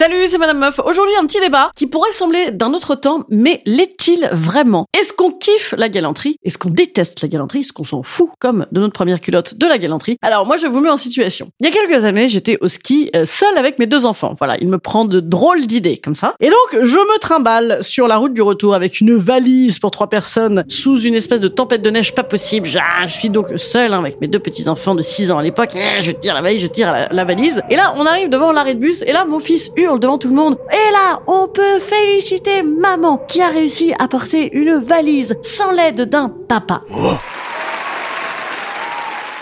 Salut, 0.00 0.28
c'est 0.28 0.38
Madame 0.38 0.60
Meuf. 0.60 0.78
Aujourd'hui, 0.82 1.14
un 1.20 1.26
petit 1.26 1.40
débat 1.40 1.72
qui 1.76 1.86
pourrait 1.86 2.10
sembler 2.12 2.52
d'un 2.52 2.72
autre 2.72 2.94
temps, 2.94 3.24
mais 3.28 3.60
l'est-il 3.66 4.30
vraiment? 4.32 4.86
Est-ce 4.98 5.12
qu'on 5.12 5.30
kiffe 5.30 5.74
la 5.76 5.90
galanterie? 5.90 6.38
Est-ce 6.42 6.56
qu'on 6.56 6.70
déteste 6.70 7.20
la 7.20 7.28
galanterie? 7.28 7.60
Est-ce 7.60 7.74
qu'on 7.74 7.84
s'en 7.84 8.02
fout, 8.02 8.30
comme 8.38 8.66
de 8.72 8.80
notre 8.80 8.94
première 8.94 9.20
culotte, 9.20 9.58
de 9.58 9.66
la 9.66 9.76
galanterie? 9.76 10.16
Alors, 10.22 10.46
moi, 10.46 10.56
je 10.56 10.66
vous 10.66 10.80
mets 10.80 10.88
en 10.88 10.96
situation. 10.96 11.50
Il 11.60 11.66
y 11.66 11.68
a 11.68 11.70
quelques 11.70 12.06
années, 12.06 12.30
j'étais 12.30 12.56
au 12.62 12.68
ski 12.68 13.10
euh, 13.14 13.26
seul 13.26 13.58
avec 13.58 13.78
mes 13.78 13.84
deux 13.84 14.06
enfants. 14.06 14.34
Voilà, 14.38 14.56
il 14.62 14.68
me 14.68 14.78
prend 14.78 15.04
de 15.04 15.20
drôles 15.20 15.66
d'idées, 15.66 15.98
comme 15.98 16.14
ça. 16.14 16.34
Et 16.40 16.48
donc, 16.48 16.82
je 16.82 16.96
me 16.96 17.18
trimballe 17.18 17.84
sur 17.84 18.08
la 18.08 18.16
route 18.16 18.32
du 18.32 18.40
retour 18.40 18.74
avec 18.74 19.02
une 19.02 19.18
valise 19.18 19.80
pour 19.80 19.90
trois 19.90 20.08
personnes 20.08 20.64
sous 20.68 20.98
une 21.02 21.14
espèce 21.14 21.42
de 21.42 21.48
tempête 21.48 21.82
de 21.82 21.90
neige 21.90 22.14
pas 22.14 22.24
possible. 22.24 22.70
Ah, 22.78 23.06
je 23.06 23.12
suis 23.12 23.28
donc 23.28 23.48
seul 23.56 23.92
hein, 23.92 23.98
avec 23.98 24.18
mes 24.22 24.28
deux 24.28 24.38
petits-enfants 24.38 24.94
de 24.94 25.02
6 25.02 25.30
ans 25.30 25.36
à 25.36 25.42
l'époque. 25.42 25.72
Eh, 25.74 26.02
Je 26.02 26.12
tire 26.12 26.32
la 26.32 26.40
valise, 26.40 26.62
je 26.62 26.68
tire 26.68 26.90
la, 26.90 27.10
la 27.12 27.24
valise. 27.26 27.60
Et 27.68 27.76
là, 27.76 27.92
on 27.98 28.06
arrive 28.06 28.30
devant 28.30 28.50
l'arrêt 28.50 28.72
de 28.72 28.80
bus, 28.80 29.02
et 29.02 29.12
là, 29.12 29.26
mon 29.26 29.40
fils 29.40 29.70
hurle 29.76 29.89
devant 29.98 30.18
tout 30.18 30.28
le 30.28 30.34
monde. 30.34 30.58
Et 30.72 30.92
là, 30.92 31.20
on 31.26 31.48
peut 31.48 31.78
féliciter 31.80 32.62
maman 32.62 33.16
qui 33.16 33.42
a 33.42 33.48
réussi 33.48 33.92
à 33.98 34.08
porter 34.08 34.56
une 34.56 34.76
valise 34.78 35.36
sans 35.42 35.72
l'aide 35.72 36.02
d'un 36.02 36.28
papa. 36.28 36.82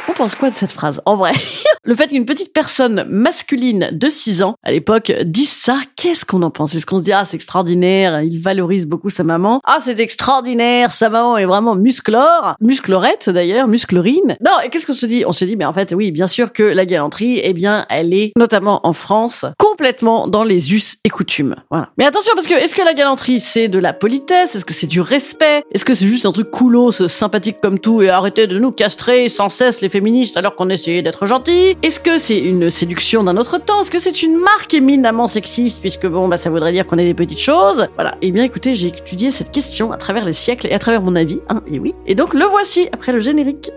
On 0.08 0.12
pense 0.14 0.34
quoi 0.34 0.50
de 0.50 0.54
cette 0.54 0.72
phrase 0.72 1.02
En 1.04 1.16
vrai, 1.16 1.32
le 1.84 1.94
fait 1.94 2.08
qu'une 2.08 2.24
petite 2.24 2.52
personne 2.52 3.04
masculine 3.08 3.90
de 3.92 4.08
6 4.08 4.42
ans, 4.42 4.56
à 4.62 4.72
l'époque, 4.72 5.12
dise 5.24 5.50
ça, 5.50 5.80
qu'est-ce 5.96 6.24
qu'on 6.24 6.42
en 6.42 6.50
pense? 6.50 6.74
Est-ce 6.74 6.86
qu'on 6.86 6.98
se 6.98 7.04
dit, 7.04 7.12
ah, 7.12 7.24
c'est 7.24 7.36
extraordinaire, 7.36 8.22
il 8.22 8.40
valorise 8.40 8.86
beaucoup 8.86 9.10
sa 9.10 9.22
maman? 9.22 9.60
Ah, 9.64 9.78
c'est 9.82 10.00
extraordinaire, 10.00 10.92
sa 10.92 11.10
maman 11.10 11.36
est 11.36 11.44
vraiment 11.44 11.74
musclore, 11.74 12.56
musclorette 12.60 13.30
d'ailleurs, 13.30 13.68
musclerine. 13.68 14.36
Non, 14.44 14.52
et 14.64 14.70
qu'est-ce 14.70 14.86
qu'on 14.86 14.92
se 14.92 15.06
dit? 15.06 15.24
On 15.26 15.32
se 15.32 15.44
dit, 15.44 15.56
mais 15.56 15.66
en 15.66 15.72
fait, 15.72 15.94
oui, 15.94 16.10
bien 16.10 16.26
sûr 16.26 16.52
que 16.52 16.62
la 16.62 16.86
galanterie, 16.86 17.40
eh 17.42 17.52
bien, 17.52 17.84
elle 17.90 18.14
est, 18.14 18.32
notamment 18.36 18.80
en 18.84 18.94
France, 18.94 19.44
complètement 19.78 20.26
dans 20.26 20.42
les 20.42 20.74
us 20.74 20.96
et 21.04 21.08
coutumes. 21.08 21.54
Voilà. 21.70 21.90
Mais 21.98 22.04
attention, 22.04 22.32
parce 22.34 22.48
que 22.48 22.54
est-ce 22.54 22.74
que 22.74 22.82
la 22.82 22.94
galanterie, 22.94 23.38
c'est 23.38 23.68
de 23.68 23.78
la 23.78 23.92
politesse? 23.92 24.56
Est-ce 24.56 24.64
que 24.64 24.74
c'est 24.74 24.88
du 24.88 25.00
respect? 25.00 25.62
Est-ce 25.70 25.84
que 25.84 25.94
c'est 25.94 26.08
juste 26.08 26.26
un 26.26 26.32
truc 26.32 26.50
coolos, 26.50 26.90
sympathique 26.90 27.58
comme 27.62 27.78
tout, 27.78 28.02
et 28.02 28.10
arrêtez 28.10 28.48
de 28.48 28.58
nous 28.58 28.72
castrer 28.72 29.28
sans 29.28 29.48
cesse 29.48 29.80
les 29.80 29.88
féministes 29.88 30.36
alors 30.36 30.56
qu'on 30.56 30.68
essayait 30.68 31.00
d'être 31.00 31.26
gentils? 31.26 31.76
Est-ce 31.84 32.00
que 32.00 32.18
c'est 32.18 32.38
une 32.38 32.70
séduction 32.70 33.22
d'un 33.22 33.36
autre 33.36 33.58
temps? 33.58 33.80
Est-ce 33.80 33.92
que 33.92 34.00
c'est 34.00 34.24
une 34.24 34.36
marque 34.38 34.74
éminemment 34.74 35.28
sexiste, 35.28 35.80
puisque 35.80 36.08
bon, 36.08 36.26
bah, 36.26 36.38
ça 36.38 36.50
voudrait 36.50 36.72
dire 36.72 36.84
qu'on 36.84 36.98
est 36.98 37.04
des 37.04 37.14
petites 37.14 37.38
choses 37.38 37.86
Voilà. 37.94 38.16
Eh 38.20 38.32
bien, 38.32 38.42
écoutez, 38.42 38.74
j'ai 38.74 38.88
étudié 38.88 39.30
cette 39.30 39.52
question 39.52 39.92
à 39.92 39.96
travers 39.96 40.24
les 40.24 40.32
siècles 40.32 40.66
et 40.66 40.72
à 40.72 40.80
travers 40.80 41.02
mon 41.02 41.14
avis, 41.14 41.40
hein, 41.50 41.62
et 41.70 41.78
oui. 41.78 41.94
Et 42.08 42.16
donc, 42.16 42.34
le 42.34 42.46
voici 42.46 42.88
après 42.92 43.12
le 43.12 43.20
générique. 43.20 43.70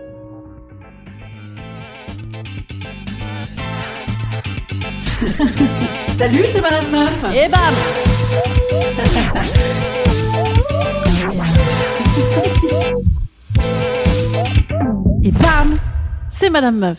Salut, 6.18 6.44
c'est 6.52 6.60
Madame 6.60 6.90
Meuf. 6.90 7.24
Et 7.34 7.48
bam 7.48 7.60
Et 15.22 15.30
bam 15.30 15.78
C'est 16.30 16.50
Madame 16.50 16.76
Meuf. 16.76 16.98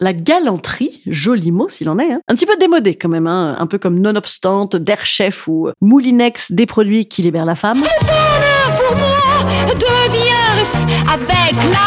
La 0.00 0.12
galanterie, 0.12 1.02
joli 1.06 1.52
mot 1.52 1.68
s'il 1.68 1.88
en 1.88 1.98
est, 1.98 2.12
hein. 2.12 2.20
un 2.28 2.34
petit 2.34 2.46
peu 2.46 2.56
démodé 2.56 2.96
quand 2.96 3.08
même, 3.08 3.28
hein. 3.28 3.56
un 3.58 3.66
peu 3.66 3.78
comme 3.78 4.00
Nonobstante, 4.00 4.76
d'Air 4.76 5.06
Chef 5.06 5.46
ou 5.46 5.70
Moulinex, 5.80 6.52
des 6.52 6.66
produits 6.66 7.06
qui 7.06 7.22
libèrent 7.22 7.44
la 7.44 7.54
femme. 7.54 7.80
pour 7.80 8.96
moi 8.96 9.44
devient 9.74 11.08
avec 11.08 11.56
la. 11.72 11.84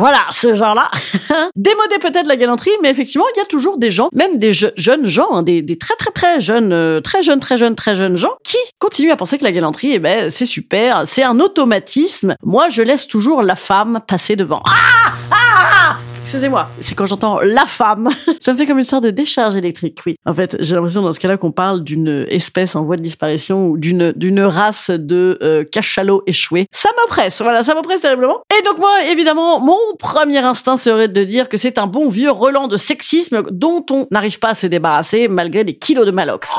Voilà, 0.00 0.26
ce 0.30 0.54
genre-là. 0.54 0.90
Démodé 1.56 1.98
peut-être 2.00 2.26
la 2.26 2.36
galanterie, 2.36 2.70
mais 2.82 2.90
effectivement, 2.90 3.26
il 3.34 3.38
y 3.38 3.42
a 3.42 3.44
toujours 3.46 3.78
des 3.78 3.90
gens, 3.90 4.08
même 4.12 4.38
des 4.38 4.52
je- 4.52 4.66
jeunes 4.76 5.06
gens, 5.06 5.28
hein, 5.32 5.42
des, 5.42 5.62
très 5.78 5.94
très 5.96 6.10
très 6.10 6.40
jeunes, 6.40 6.72
euh, 6.72 7.00
très 7.00 7.22
jeunes, 7.22 7.38
très 7.40 7.58
jeunes, 7.58 7.74
très 7.76 7.94
jeunes 7.94 8.16
gens, 8.16 8.32
qui 8.42 8.56
continuent 8.78 9.12
à 9.12 9.16
penser 9.16 9.38
que 9.38 9.44
la 9.44 9.52
galanterie, 9.52 9.92
eh 9.94 9.98
ben, 9.98 10.30
c'est 10.30 10.46
super, 10.46 11.02
c'est 11.06 11.22
un 11.22 11.38
automatisme. 11.38 12.34
Moi, 12.42 12.68
je 12.70 12.82
laisse 12.82 13.06
toujours 13.06 13.42
la 13.42 13.56
femme 13.56 14.00
passer 14.08 14.36
devant. 14.36 14.62
Ah 14.66 15.12
Ah 15.30 15.89
Excusez-moi, 16.30 16.68
c'est 16.78 16.94
quand 16.94 17.06
j'entends 17.06 17.40
la 17.42 17.66
femme, 17.66 18.08
ça 18.40 18.52
me 18.52 18.56
fait 18.56 18.64
comme 18.64 18.78
une 18.78 18.84
sorte 18.84 19.02
de 19.02 19.10
décharge 19.10 19.56
électrique, 19.56 19.98
oui. 20.06 20.14
En 20.24 20.32
fait, 20.32 20.56
j'ai 20.60 20.76
l'impression 20.76 21.02
dans 21.02 21.10
ce 21.10 21.18
cas-là 21.18 21.36
qu'on 21.36 21.50
parle 21.50 21.82
d'une 21.82 22.24
espèce 22.28 22.76
en 22.76 22.84
voie 22.84 22.94
de 22.94 23.02
disparition 23.02 23.66
ou 23.66 23.76
d'une 23.76 24.12
d'une 24.14 24.40
race 24.40 24.90
de 24.90 25.40
euh, 25.42 25.64
cachalots 25.64 26.22
échoués. 26.28 26.68
Ça 26.70 26.88
m'oppresse, 26.96 27.42
voilà, 27.42 27.64
ça 27.64 27.74
m'oppresse 27.74 28.02
terriblement. 28.02 28.42
Et 28.56 28.62
donc 28.62 28.78
moi, 28.78 28.92
évidemment, 29.10 29.58
mon 29.58 29.76
premier 29.98 30.38
instinct 30.38 30.76
serait 30.76 31.08
de 31.08 31.24
dire 31.24 31.48
que 31.48 31.56
c'est 31.56 31.78
un 31.78 31.88
bon 31.88 32.08
vieux 32.08 32.30
relent 32.30 32.68
de 32.68 32.76
sexisme 32.76 33.42
dont 33.50 33.84
on 33.90 34.06
n'arrive 34.12 34.38
pas 34.38 34.50
à 34.50 34.54
se 34.54 34.68
débarrasser 34.68 35.26
malgré 35.26 35.64
des 35.64 35.74
kilos 35.74 36.06
de 36.06 36.12
malox. 36.12 36.54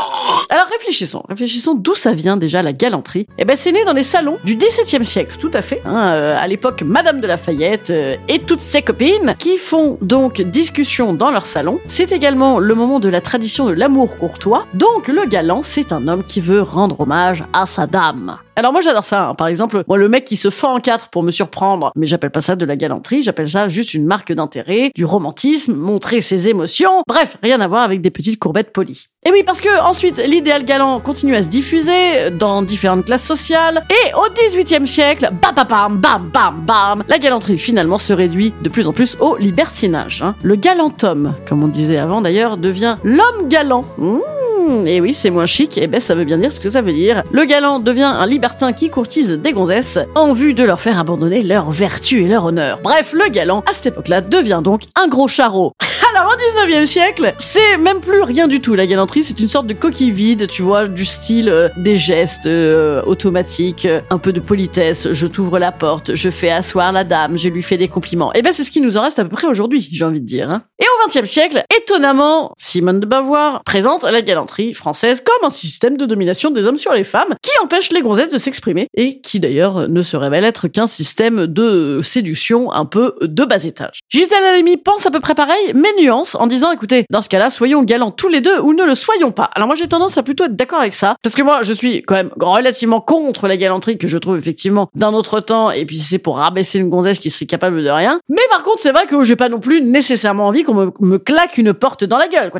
Alors 0.49 0.65
réfléchissons, 0.65 1.23
réfléchissons 1.29 1.75
d'où 1.75 1.95
ça 1.95 2.11
vient 2.11 2.35
déjà 2.35 2.61
la 2.61 2.73
galanterie. 2.73 3.25
Eh 3.37 3.45
ben 3.45 3.55
c'est 3.55 3.71
né 3.71 3.85
dans 3.85 3.93
les 3.93 4.03
salons 4.03 4.37
du 4.43 4.57
XVIIe 4.57 5.05
siècle, 5.05 5.37
tout 5.39 5.51
à 5.53 5.61
fait. 5.61 5.81
hein, 5.85 6.11
euh, 6.11 6.35
à 6.37 6.45
l'époque, 6.47 6.81
Madame 6.81 7.21
de 7.21 7.27
Lafayette 7.27 7.89
euh, 7.89 8.17
et 8.27 8.39
toutes 8.39 8.59
ses 8.59 8.81
copines 8.81 9.33
qui 9.39 9.60
font 9.61 9.97
donc 10.01 10.41
discussion 10.41 11.13
dans 11.13 11.31
leur 11.31 11.47
salon. 11.47 11.79
C'est 11.87 12.11
également 12.11 12.59
le 12.59 12.75
moment 12.75 12.99
de 12.99 13.07
la 13.07 13.21
tradition 13.21 13.65
de 13.67 13.71
l'amour 13.71 14.17
courtois. 14.17 14.65
Donc 14.73 15.07
le 15.07 15.25
galant, 15.25 15.63
c'est 15.63 15.93
un 15.93 16.07
homme 16.07 16.23
qui 16.23 16.41
veut 16.41 16.61
rendre 16.61 16.99
hommage 16.99 17.43
à 17.53 17.65
sa 17.67 17.87
dame. 17.87 18.37
Alors 18.55 18.73
moi 18.73 18.81
j'adore 18.81 19.05
ça. 19.05 19.29
hein. 19.29 19.35
Par 19.35 19.47
exemple, 19.47 19.83
moi 19.87 19.97
le 19.97 20.09
mec 20.09 20.25
qui 20.25 20.35
se 20.35 20.49
fend 20.49 20.75
en 20.75 20.79
quatre 20.79 21.09
pour 21.09 21.23
me 21.23 21.31
surprendre, 21.31 21.91
mais 21.95 22.07
j'appelle 22.07 22.31
pas 22.31 22.41
ça 22.41 22.55
de 22.55 22.65
la 22.65 22.75
galanterie, 22.75 23.23
j'appelle 23.23 23.47
ça 23.47 23.69
juste 23.69 23.93
une 23.93 24.05
marque 24.05 24.33
d'intérêt, 24.33 24.91
du 24.95 25.05
romantisme, 25.05 25.73
montrer 25.73 26.21
ses 26.21 26.49
émotions. 26.49 27.03
Bref, 27.07 27.37
rien 27.43 27.61
à 27.61 27.67
voir 27.67 27.83
avec 27.83 28.01
des 28.01 28.11
petites 28.11 28.39
courbettes 28.39 28.73
polies. 28.73 29.07
Et 29.23 29.29
oui, 29.31 29.43
parce 29.45 29.61
que 29.61 29.69
ensuite 29.83 30.17
l'idéal 30.17 30.65
galant 30.65 30.99
continue 30.99 31.35
à 31.35 31.43
se 31.43 31.47
diffuser 31.47 32.31
dans 32.31 32.63
différentes 32.63 33.05
classes 33.05 33.23
sociales. 33.23 33.83
Et 33.91 34.13
au 34.15 34.23
XVIIIe 34.33 34.87
siècle, 34.87 35.29
bam 35.43 35.53
bam 35.53 35.97
bam 35.99 36.29
bam 36.33 36.55
bam 36.65 37.03
la 37.07 37.19
galanterie 37.19 37.59
finalement 37.59 37.99
se 37.99 38.13
réduit 38.13 38.51
de 38.63 38.69
plus 38.69 38.87
en 38.87 38.93
plus 38.93 39.15
au 39.19 39.37
libertinage. 39.37 40.23
hein. 40.23 40.33
Le 40.41 40.55
galant 40.55 40.91
homme, 41.03 41.35
comme 41.47 41.61
on 41.63 41.67
disait 41.67 41.99
avant 41.99 42.21
d'ailleurs, 42.21 42.57
devient 42.57 42.97
l'homme 43.03 43.47
galant. 43.47 43.85
Mmh, 43.99 44.87
et 44.87 44.99
oui, 45.01 45.13
c'est 45.13 45.29
moins 45.29 45.45
chic, 45.45 45.77
et 45.77 45.85
ben 45.85 45.99
ça 45.99 46.15
veut 46.15 46.23
bien 46.23 46.39
dire 46.39 46.51
ce 46.51 46.59
que 46.59 46.69
ça 46.69 46.81
veut 46.81 46.93
dire. 46.93 47.21
Le 47.31 47.45
galant 47.45 47.77
devient 47.79 48.11
un 48.15 48.25
libertin 48.25 48.73
qui 48.73 48.89
courtise 48.89 49.33
des 49.33 49.53
gonzesses 49.53 49.99
en 50.15 50.33
vue 50.33 50.55
de 50.55 50.63
leur 50.63 50.79
faire 50.81 50.99
abandonner 50.99 51.43
leur 51.43 51.69
vertu 51.69 52.23
et 52.23 52.27
leur 52.27 52.45
honneur. 52.45 52.79
Bref, 52.83 53.13
le 53.13 53.29
galant, 53.29 53.63
à 53.69 53.73
cette 53.73 53.87
époque-là, 53.93 54.21
devient 54.21 54.61
donc 54.63 54.83
un 54.99 55.07
gros 55.07 55.27
charreau. 55.27 55.73
Alors 56.13 56.33
au 56.33 56.67
19e 56.67 56.85
siècle, 56.87 57.33
c'est 57.39 57.77
même 57.77 58.01
plus 58.01 58.21
rien 58.21 58.49
du 58.49 58.59
tout 58.59 58.75
la 58.75 58.85
galanterie, 58.85 59.23
c'est 59.23 59.39
une 59.39 59.47
sorte 59.47 59.65
de 59.67 59.73
coquille 59.73 60.11
vide, 60.11 60.47
tu 60.47 60.61
vois, 60.61 60.87
du 60.89 61.05
style 61.05 61.47
euh, 61.47 61.69
des 61.77 61.95
gestes 61.95 62.47
euh, 62.47 63.01
automatiques, 63.05 63.85
euh, 63.85 64.01
un 64.09 64.17
peu 64.17 64.33
de 64.33 64.41
politesse, 64.41 65.13
je 65.13 65.27
t'ouvre 65.27 65.57
la 65.57 65.71
porte, 65.71 66.13
je 66.15 66.29
fais 66.29 66.51
asseoir 66.51 66.91
la 66.91 67.05
dame, 67.05 67.37
je 67.37 67.47
lui 67.47 67.63
fais 67.63 67.77
des 67.77 67.87
compliments. 67.87 68.33
Et 68.33 68.41
ben 68.41 68.51
c'est 68.51 68.65
ce 68.65 68.71
qui 68.71 68.81
nous 68.81 68.97
en 68.97 69.03
reste 69.03 69.19
à 69.19 69.23
peu 69.23 69.29
près 69.29 69.47
aujourd'hui, 69.47 69.87
j'ai 69.89 70.03
envie 70.03 70.19
de 70.19 70.25
dire. 70.25 70.49
hein. 70.49 70.63
Et 70.81 70.85
au 70.85 71.09
20e 71.09 71.25
siècle, 71.25 71.63
étonnamment, 71.75 72.53
Simone 72.57 72.99
de 72.99 73.05
Beauvoir 73.05 73.63
présente 73.63 74.03
la 74.03 74.21
galanterie 74.21 74.73
française 74.73 75.23
comme 75.25 75.47
un 75.47 75.49
système 75.51 75.95
de 75.95 76.05
domination 76.05 76.51
des 76.51 76.67
hommes 76.67 76.77
sur 76.77 76.91
les 76.93 77.05
femmes 77.05 77.35
qui 77.41 77.51
empêche 77.63 77.89
les 77.91 78.01
gonzesses 78.01 78.29
de 78.31 78.37
s'exprimer 78.37 78.87
et 78.95 79.21
qui 79.21 79.39
d'ailleurs 79.39 79.87
ne 79.87 80.01
se 80.01 80.17
révèle 80.17 80.43
être 80.43 80.67
qu'un 80.67 80.87
système 80.87 81.47
de 81.47 82.01
séduction 82.03 82.69
un 82.73 82.85
peu 82.85 83.15
de 83.21 83.45
bas 83.45 83.63
étage. 83.63 84.00
Gisèle 84.11 84.43
Halimi 84.43 84.75
pense 84.75 85.05
à 85.05 85.09
peu 85.09 85.21
près 85.21 85.35
pareil, 85.35 85.71
mais 85.73 85.87
nuance 85.97 86.35
en 86.35 86.45
disant, 86.45 86.69
écoutez, 86.73 87.05
dans 87.09 87.21
ce 87.21 87.29
cas-là, 87.29 87.49
soyons 87.49 87.81
galants 87.83 88.11
tous 88.11 88.27
les 88.27 88.41
deux 88.41 88.59
ou 88.59 88.73
ne 88.73 88.83
le 88.83 88.93
soyons 88.93 89.31
pas. 89.31 89.49
Alors 89.55 89.67
moi, 89.67 89.75
j'ai 89.77 89.87
tendance 89.87 90.17
à 90.17 90.23
plutôt 90.23 90.43
être 90.43 90.55
d'accord 90.57 90.81
avec 90.81 90.95
ça, 90.95 91.15
parce 91.23 91.33
que 91.33 91.41
moi, 91.41 91.59
je 91.63 91.71
suis 91.71 92.01
quand 92.01 92.15
même 92.15 92.31
relativement 92.37 92.99
contre 92.99 93.47
la 93.47 93.55
galanterie 93.55 93.97
que 93.97 94.09
je 94.09 94.17
trouve 94.17 94.37
effectivement 94.37 94.89
d'un 94.95 95.13
autre 95.13 95.39
temps, 95.39 95.71
et 95.71 95.85
puis 95.85 95.97
c'est 95.97 96.17
pour 96.17 96.39
rabaisser 96.39 96.79
une 96.79 96.89
gonzesse 96.89 97.19
qui 97.19 97.29
serait 97.29 97.45
capable 97.45 97.81
de 97.81 97.89
rien. 97.89 98.19
Mais 98.27 98.41
par 98.49 98.63
contre, 98.63 98.81
c'est 98.81 98.91
vrai 98.91 99.05
que 99.05 99.23
j'ai 99.23 99.37
pas 99.37 99.47
non 99.47 99.61
plus 99.61 99.81
nécessairement 99.81 100.47
envie 100.47 100.63
qu'on 100.63 100.91
me, 100.99 101.17
claque 101.17 101.57
une 101.57 101.73
porte 101.73 102.03
dans 102.03 102.17
la 102.17 102.27
gueule, 102.27 102.49
quoi. 102.49 102.59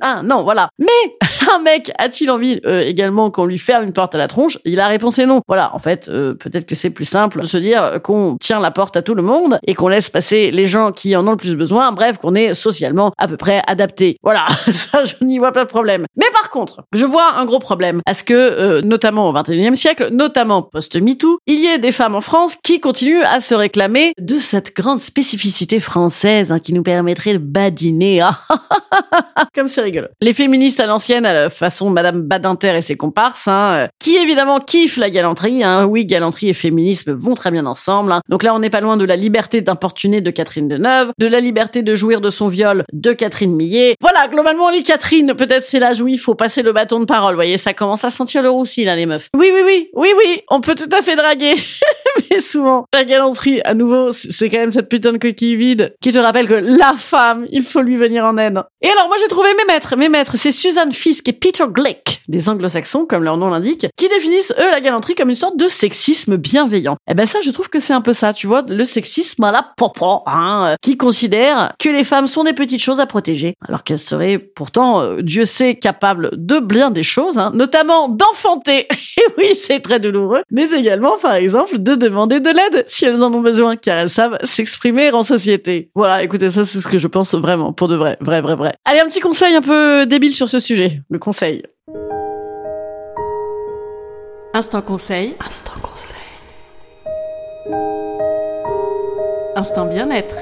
Ah, 0.00 0.22
non, 0.24 0.42
voilà. 0.42 0.70
Mais 0.80 1.16
un 1.54 1.60
mec 1.60 1.92
a-t-il 1.96 2.28
envie 2.28 2.60
euh, 2.66 2.80
également 2.80 3.30
qu'on 3.30 3.44
lui 3.44 3.58
ferme 3.58 3.84
une 3.84 3.92
porte 3.92 4.16
à 4.16 4.18
la 4.18 4.26
tronche? 4.26 4.58
Et 4.64 4.74
la 4.74 4.88
réponse 4.88 5.20
est 5.20 5.26
non. 5.26 5.42
Voilà, 5.46 5.72
en 5.76 5.78
fait, 5.78 6.08
euh, 6.08 6.34
peut-être 6.34 6.66
que 6.66 6.74
c'est 6.74 6.90
plus 6.90 7.04
simple 7.04 7.42
de 7.42 7.46
se 7.46 7.56
dire 7.56 8.02
qu'on 8.02 8.36
tient 8.40 8.58
la 8.58 8.72
porte 8.72 8.96
à 8.96 9.02
tout 9.02 9.14
le 9.14 9.22
monde 9.22 9.60
et 9.64 9.74
qu'on 9.74 9.86
laisse 9.86 10.10
passer 10.10 10.39
les 10.50 10.66
gens 10.66 10.92
qui 10.92 11.14
en 11.14 11.26
ont 11.26 11.32
le 11.32 11.36
plus 11.36 11.56
besoin. 11.56 11.92
Bref, 11.92 12.18
qu'on 12.18 12.34
est 12.34 12.54
socialement 12.54 13.12
à 13.18 13.28
peu 13.28 13.36
près 13.36 13.62
adapté. 13.66 14.16
Voilà, 14.22 14.46
ça, 14.72 15.04
je 15.04 15.22
n'y 15.24 15.38
vois 15.38 15.52
pas 15.52 15.64
de 15.64 15.70
problème. 15.70 16.06
Mais 16.16 16.26
par 16.32 16.50
contre, 16.50 16.84
je 16.92 17.04
vois 17.04 17.34
un 17.36 17.44
gros 17.44 17.58
problème 17.58 18.00
à 18.06 18.14
ce 18.14 18.24
que, 18.24 18.34
euh, 18.34 18.80
notamment 18.82 19.28
au 19.28 19.32
XXIe 19.32 19.76
siècle, 19.76 20.08
notamment 20.12 20.62
post-MeToo, 20.62 21.38
il 21.46 21.60
y 21.60 21.66
ait 21.66 21.78
des 21.78 21.92
femmes 21.92 22.14
en 22.14 22.20
France 22.20 22.56
qui 22.62 22.80
continuent 22.80 23.24
à 23.30 23.40
se 23.40 23.54
réclamer 23.54 24.12
de 24.18 24.38
cette 24.38 24.74
grande 24.74 25.00
spécificité 25.00 25.80
française 25.80 26.52
hein, 26.52 26.58
qui 26.58 26.72
nous 26.72 26.82
permettrait 26.82 27.34
de 27.34 27.38
badiner. 27.38 28.20
Ah, 28.20 28.40
C'est 29.68 29.82
rigolo. 29.82 30.06
Les 30.20 30.32
féministes 30.32 30.80
à 30.80 30.86
l'ancienne, 30.86 31.26
à 31.26 31.32
la 31.32 31.50
façon 31.50 31.90
Madame 31.90 32.22
Badinter 32.22 32.76
et 32.76 32.82
ses 32.82 32.96
comparses, 32.96 33.48
hein, 33.48 33.70
euh, 33.72 33.86
qui 33.98 34.16
évidemment 34.16 34.60
kiffent 34.60 34.96
la 34.96 35.10
galanterie. 35.10 35.62
Hein. 35.64 35.86
Oui, 35.86 36.04
galanterie 36.04 36.48
et 36.48 36.54
féminisme 36.54 37.12
vont 37.12 37.34
très 37.34 37.50
bien 37.50 37.66
ensemble. 37.66 38.12
hein. 38.12 38.20
Donc 38.28 38.42
là, 38.42 38.54
on 38.54 38.58
n'est 38.58 38.70
pas 38.70 38.80
loin 38.80 38.96
de 38.96 39.04
la 39.04 39.16
liberté 39.16 39.60
d'importuner 39.60 40.20
de 40.20 40.30
Catherine 40.30 40.68
Deneuve, 40.68 41.10
de 41.18 41.26
la 41.26 41.40
liberté 41.40 41.82
de 41.82 41.94
jouir 41.94 42.20
de 42.20 42.30
son 42.30 42.48
viol 42.48 42.84
de 42.92 43.12
Catherine 43.12 43.54
Millet. 43.54 43.94
Voilà, 44.00 44.28
globalement, 44.28 44.70
les 44.70 44.82
Catherine, 44.82 45.34
peut-être 45.34 45.62
c'est 45.62 45.78
l'âge 45.78 46.00
où 46.00 46.08
il 46.08 46.18
faut 46.18 46.34
passer 46.34 46.62
le 46.62 46.72
bâton 46.72 47.00
de 47.00 47.04
parole. 47.04 47.32
Vous 47.32 47.38
voyez, 47.38 47.58
ça 47.58 47.72
commence 47.72 48.04
à 48.04 48.10
sentir 48.10 48.42
le 48.42 48.50
roussi, 48.50 48.84
là, 48.84 48.96
les 48.96 49.06
meufs. 49.06 49.28
Oui, 49.36 49.50
oui, 49.54 49.62
oui, 49.64 49.88
oui, 49.94 50.08
oui, 50.16 50.40
on 50.50 50.60
peut 50.60 50.74
tout 50.74 50.88
à 50.96 51.02
fait 51.02 51.16
draguer. 51.16 51.54
Mais 52.30 52.40
souvent, 52.40 52.84
la 52.92 53.04
galanterie, 53.04 53.60
à 53.64 53.74
nouveau, 53.74 54.12
c'est 54.12 54.48
quand 54.50 54.58
même 54.58 54.72
cette 54.72 54.88
putain 54.88 55.12
de 55.12 55.18
coquille 55.18 55.56
vide 55.56 55.94
qui 56.00 56.12
te 56.12 56.18
rappelle 56.18 56.46
que 56.46 56.54
la 56.54 56.94
femme, 56.96 57.46
il 57.50 57.62
faut 57.62 57.82
lui 57.82 57.96
venir 57.96 58.24
en 58.24 58.36
aide. 58.36 58.62
Et 58.82 58.88
alors, 58.88 59.08
moi, 59.08 59.16
j'ai 59.20 59.28
trouvé 59.28 59.48
mes 59.54 59.72
maîtres. 59.72 59.96
Mes 59.96 60.08
maîtres, 60.08 60.36
c'est 60.36 60.52
Suzanne 60.52 60.92
Fisk 60.92 61.28
et 61.28 61.32
Peter 61.32 61.64
Glick, 61.68 62.22
des 62.28 62.48
anglo-saxons, 62.48 63.06
comme 63.06 63.24
leur 63.24 63.36
nom 63.36 63.48
l'indique, 63.48 63.86
qui 63.96 64.08
définissent, 64.08 64.54
eux, 64.58 64.70
la 64.70 64.80
galanterie 64.80 65.14
comme 65.14 65.30
une 65.30 65.36
sorte 65.36 65.56
de 65.56 65.68
sexisme 65.68 66.36
bienveillant. 66.36 66.96
Eh 67.10 67.14
ben, 67.14 67.26
ça, 67.26 67.40
je 67.40 67.50
trouve 67.50 67.68
que 67.68 67.80
c'est 67.80 67.92
un 67.92 68.00
peu 68.00 68.12
ça, 68.12 68.32
tu 68.32 68.46
vois, 68.46 68.62
le 68.68 68.84
sexisme 68.84 69.44
à 69.44 69.52
la 69.52 69.66
popo, 69.76 70.22
hein, 70.26 70.76
qui 70.82 70.96
considère 70.96 71.72
que 71.78 71.88
les 71.88 72.04
femmes 72.04 72.28
sont 72.28 72.44
des 72.44 72.52
petites 72.52 72.82
choses 72.82 73.00
à 73.00 73.06
protéger, 73.06 73.54
alors 73.66 73.84
qu'elles 73.84 73.98
seraient 73.98 74.38
pourtant, 74.38 75.00
euh, 75.00 75.22
Dieu 75.22 75.44
sait, 75.44 75.74
capables 75.74 76.30
de 76.32 76.58
bien 76.58 76.90
des 76.90 77.02
choses, 77.02 77.38
hein, 77.38 77.50
notamment 77.54 78.08
d'enfanter. 78.08 78.86
Et 79.16 79.24
oui, 79.38 79.56
c'est 79.56 79.80
très 79.80 80.00
douloureux, 80.00 80.42
mais 80.50 80.70
également, 80.70 81.18
par 81.18 81.34
exemple, 81.34 81.78
de 81.78 81.94
demander 81.94 82.19
de 82.26 82.34
l'aide 82.34 82.84
si 82.86 83.04
elles 83.04 83.22
en 83.22 83.32
ont 83.32 83.40
besoin, 83.40 83.76
car 83.76 83.98
elles 83.98 84.10
savent 84.10 84.38
s'exprimer 84.44 85.10
en 85.12 85.22
société. 85.22 85.90
Voilà, 85.94 86.22
écoutez, 86.22 86.50
ça, 86.50 86.64
c'est 86.64 86.80
ce 86.80 86.88
que 86.88 86.98
je 86.98 87.06
pense 87.06 87.34
vraiment, 87.34 87.72
pour 87.72 87.88
de 87.88 87.96
vrai, 87.96 88.16
vrai, 88.20 88.40
vrai, 88.40 88.56
vrai. 88.56 88.74
Allez, 88.84 89.00
un 89.00 89.06
petit 89.06 89.20
conseil 89.20 89.54
un 89.54 89.62
peu 89.62 90.06
débile 90.06 90.34
sur 90.34 90.48
ce 90.48 90.58
sujet. 90.58 91.02
Le 91.10 91.18
conseil. 91.18 91.62
Instant 94.52 94.82
conseil. 94.82 95.34
Instant 95.46 95.80
conseil. 95.80 96.16
Instant 99.56 99.86
bien-être. 99.86 100.36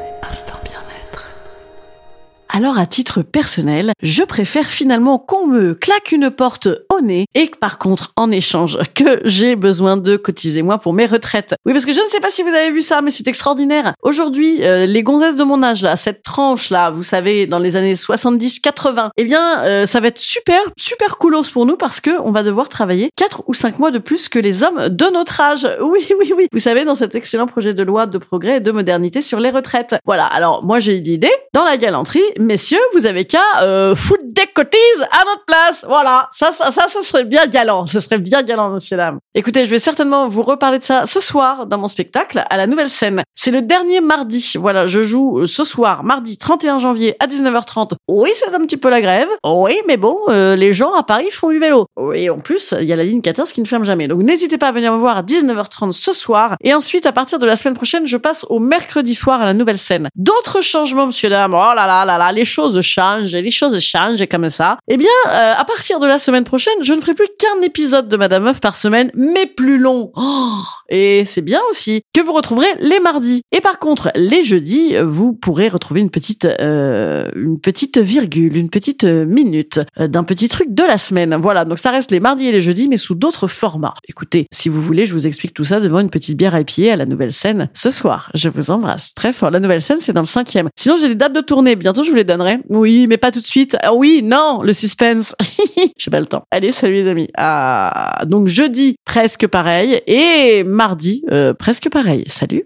Alors 2.59 2.77
à 2.77 2.87
titre 2.87 3.23
personnel, 3.23 3.93
je 4.03 4.25
préfère 4.25 4.67
finalement 4.67 5.21
qu'on 5.21 5.47
me 5.47 5.75
claque 5.75 6.11
une 6.11 6.29
porte 6.29 6.67
au 6.93 7.01
nez 7.01 7.27
et 7.37 7.47
que 7.47 7.57
par 7.57 7.79
contre, 7.79 8.13
en 8.17 8.33
échange, 8.33 8.81
que 8.97 9.21
j'ai 9.25 9.55
besoin 9.55 9.97
de 9.97 10.17
cotiser 10.17 10.63
moi 10.63 10.79
pour 10.79 10.93
mes 10.93 11.07
retraites. 11.07 11.55
Oui, 11.65 11.73
parce 11.73 11.87
que 11.87 11.93
je 11.93 12.01
ne 12.01 12.07
sais 12.07 12.19
pas 12.19 12.31
si 12.31 12.43
vous 12.43 12.49
avez 12.49 12.73
vu 12.73 12.83
ça, 12.83 13.01
mais 13.01 13.13
c'est 13.13 13.29
extraordinaire. 13.29 13.95
Aujourd'hui, 14.03 14.65
euh, 14.65 14.87
les 14.87 15.05
gonzesses 15.05 15.37
de 15.37 15.45
mon 15.45 15.63
âge 15.63 15.83
là, 15.83 15.95
cette 15.95 16.25
tranche 16.25 16.71
là, 16.71 16.91
vous 16.91 17.05
savez, 17.05 17.47
dans 17.47 17.61
les 17.61 17.77
années 17.77 17.95
70-80, 17.95 19.11
eh 19.17 19.25
bien, 19.25 19.61
euh, 19.61 19.87
ça 19.87 20.01
va 20.01 20.09
être 20.09 20.19
super, 20.19 20.59
super 20.77 21.19
coolos 21.19 21.53
pour 21.53 21.65
nous 21.65 21.77
parce 21.77 22.01
que 22.01 22.11
on 22.25 22.33
va 22.33 22.43
devoir 22.43 22.69
travailler 22.69 23.11
4 23.15 23.45
ou 23.47 23.55
5 23.55 23.79
mois 23.79 23.93
de 23.93 23.99
plus 23.99 24.29
que 24.29 24.41
les 24.41 24.65
hommes 24.65 24.89
de 24.89 25.13
notre 25.13 25.41
âge. 25.41 25.69
Oui, 25.81 26.07
oui, 26.19 26.33
oui. 26.37 26.49
Vous 26.53 26.59
savez, 26.59 26.85
dans 26.85 26.97
cet 26.97 27.15
excellent 27.15 27.47
projet 27.47 27.73
de 27.73 27.83
loi 27.85 28.07
de 28.07 28.19
progrès 28.19 28.57
et 28.57 28.61
de 28.61 28.73
modernité 28.73 29.23
sur 29.23 29.39
les 29.39 29.51
retraites. 29.51 29.95
Voilà. 30.05 30.27
Alors, 30.27 30.65
moi, 30.65 30.81
j'ai 30.81 30.97
une 30.97 31.07
idée. 31.07 31.31
Dans 31.55 31.65
la 31.65 31.77
galanterie, 31.77 32.21
messieurs, 32.49 32.81
vous 32.95 33.05
avez 33.05 33.27
qu'à 33.27 33.43
euh, 33.63 33.95
foutre 33.95 34.25
des 34.25 34.47
cotises 34.47 35.03
à 35.13 35.25
notre 35.27 35.45
place. 35.45 35.85
Voilà. 35.87 36.29
Ça, 36.33 36.51
ça, 36.51 36.71
ça, 36.71 36.89
ça 36.89 37.03
serait 37.03 37.25
bien 37.25 37.47
galant. 37.47 37.87
Ce 37.87 38.01
serait 38.01 38.19
bien 38.19 38.43
galant, 38.43 38.71
monsieur, 38.71 38.97
dame. 38.97 39.19
Écoutez, 39.35 39.67
je 39.67 39.71
vais 39.71 39.79
certainement 39.79 40.29
vous 40.29 40.43
reparler 40.43 40.79
de 40.79 40.85
ça 40.85 41.05
ce 41.05 41.21
soir 41.21 41.67
dans 41.67 41.77
mon 41.79 41.87
spectacle 41.87 42.45
à 42.49 42.57
la 42.57 42.67
nouvelle 42.67 42.89
scène. 42.89 43.23
C'est 43.37 43.51
le 43.51 43.61
dernier 43.61 44.01
mardi. 44.01 44.55
Voilà, 44.57 44.87
je 44.87 45.03
joue 45.03 45.41
euh, 45.41 45.47
ce 45.47 45.63
soir, 45.63 46.05
mardi 46.05 46.39
31 46.39 46.79
janvier 46.79 47.17
à 47.21 47.27
19h30. 47.27 47.93
Oui, 48.09 48.31
c'est 48.35 48.53
un 48.55 48.61
petit 48.61 48.79
peu 48.79 48.89
la 48.89 49.03
grève. 49.03 49.29
Oui, 49.45 49.79
mais 49.87 49.99
bon, 49.99 50.19
euh, 50.31 50.57
les 50.57 50.73
gens 50.73 50.95
à 50.95 51.03
Paris 51.03 51.31
font 51.31 51.51
du 51.51 51.59
vélo. 51.59 51.87
Et 52.15 52.31
en 52.31 52.39
plus, 52.39 52.75
il 52.81 52.89
y 52.89 52.93
a 52.93 52.97
la 52.97 53.05
ligne 53.05 53.21
14 53.21 53.53
qui 53.53 53.61
ne 53.61 53.67
ferme 53.67 53.85
jamais. 53.85 54.09
Donc 54.09 54.23
n'hésitez 54.23 54.57
pas 54.57 54.69
à 54.69 54.73
venir 54.73 54.93
me 54.93 54.99
voir 54.99 55.19
à 55.19 55.23
19h30 55.23 55.93
ce 55.93 56.15
soir. 56.15 56.57
Et 56.65 56.73
ensuite, 56.73 57.05
à 57.05 57.13
partir 57.13 57.39
de 57.39 57.47
la 57.47 57.57
semaine 57.57 57.75
prochaine, 57.75 58.07
je 58.07 58.17
passe 58.17 58.47
au 58.49 58.59
mercredi 58.59 59.15
soir 59.15 59.43
à 59.43 59.45
la 59.45 59.53
nouvelle 59.53 59.79
scène. 59.79 60.09
D'autres 60.17 60.63
changements, 60.63 61.07
monsieur, 61.07 61.29
dame. 61.29 61.53
Oh 61.53 61.75
là 61.75 61.87
là 61.87 62.05
là 62.05 62.17
là, 62.17 62.28
les 62.33 62.45
choses 62.45 62.81
changent, 62.81 63.33
les 63.33 63.51
choses 63.51 63.79
changent 63.81 64.27
comme 64.27 64.51
ça. 64.51 64.79
Eh 64.89 64.97
bien, 64.97 65.09
euh, 65.29 65.55
à 65.57 65.65
partir 65.65 66.01
de 66.01 66.07
la 66.07 66.19
semaine 66.19 66.45
prochaine, 66.45 66.83
je 66.83 66.93
ne 66.93 67.01
ferai 67.01 67.15
plus 67.15 67.29
qu'un 67.39 67.63
épisode 67.63 68.09
de 68.09 68.17
Madame 68.17 68.45
Meuf 68.45 68.61
par 68.61 68.77
semaine, 68.77 69.11
mais 69.15 69.47
plus 69.47 69.79
long. 69.79 70.13
Oh, 70.17 70.63
et 70.89 71.25
c'est 71.27 71.43
bien 71.43 71.61
aussi 71.71 72.03
que 72.15 72.21
vous 72.21 72.33
retrouverez 72.33 72.69
les 72.81 73.01
mardis. 73.01 73.43
Et 73.53 73.61
par 73.61 73.79
contre, 73.79 74.11
les 74.15 74.45
jeudis, 74.45 74.95
vous 75.03 75.33
pourrez 75.33 75.69
retrouver 75.69 76.01
une 76.01 76.11
petite, 76.11 76.45
euh, 76.45 77.29
une 77.35 77.61
petite 77.61 77.99
virgule, 77.99 78.57
une 78.57 78.71
petite 78.71 79.05
euh, 79.05 79.25
minute 79.27 79.81
euh, 79.99 80.09
d'un 80.09 80.25
petit 80.25 80.49
truc 80.49 80.75
de 80.75 80.83
la 80.83 80.99
semaine. 80.99 81.37
Voilà, 81.41 81.65
donc 81.65 81.79
ça 81.79 81.91
reste 81.91 82.11
les 82.11 82.21
mardis 82.21 82.47
et 82.47 82.53
les 82.53 82.61
jeudis, 82.61 82.89
mais 82.89 82.97
sous 82.97 83.15
d'autres 83.15 83.47
formats. 83.47 83.95
Écoutez, 84.09 84.47
si 84.53 84.69
vous 84.69 84.83
voulez, 84.83 85.07
je 85.07 85.15
vous 85.15 85.27
explique 85.27 85.55
tout 85.55 85.65
ça 85.65 85.81
devant 85.81 86.01
une 86.01 86.11
petite 86.11 86.37
bière 86.37 86.55
à 86.55 86.65
pied 86.65 86.91
à 86.91 86.97
la 86.97 87.07
nouvelle 87.07 87.33
scène 87.33 87.69
ce 87.75 87.91
soir. 87.91 88.31
Je 88.35 88.49
vous 88.49 88.71
embrasse 88.71 89.13
très 89.15 89.33
fort. 89.33 89.51
La 89.51 89.61
nouvelle 89.61 89.83
scène, 89.83 89.99
c'est 90.01 90.13
dans 90.13 90.23
le 90.23 90.27
cinquième. 90.27 90.69
Sinon, 90.77 90.97
j'ai 90.99 91.09
des 91.09 91.15
dates 91.15 91.33
de 91.33 91.41
tournée. 91.41 91.77
Bientôt, 91.77 92.03
je 92.03 92.11
vous 92.11 92.17
les 92.17 92.25
donnerai. 92.25 92.59
Oui, 92.69 93.07
mais 93.09 93.17
pas 93.17 93.31
tout 93.31 93.41
de 93.41 93.45
suite. 93.45 93.77
Ah 93.83 93.95
oui, 93.95 94.23
non, 94.23 94.63
le 94.63 94.73
suspense. 94.73 95.35
J'ai 95.97 96.11
pas 96.11 96.21
le 96.21 96.27
temps. 96.27 96.45
Allez, 96.51 96.73
salut 96.73 96.95
les 96.95 97.09
amis. 97.09 97.29
Ah, 97.37 98.25
donc 98.27 98.49
jeudi, 98.49 98.97
presque 99.05 99.47
pareil. 99.47 100.01
Et 100.07 100.65
mardi, 100.79 101.25
euh, 101.33 101.55
presque 101.55 101.91
pareil. 101.91 102.23
Salut. 102.29 102.65